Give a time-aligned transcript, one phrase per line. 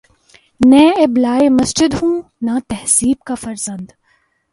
[0.61, 2.21] نے ابلۂ مسجد ہوں
[2.41, 3.91] نہ تہذیب کا فرزند